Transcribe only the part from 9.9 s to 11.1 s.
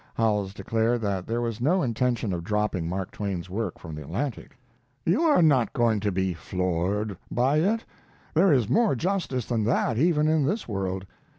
even in this world.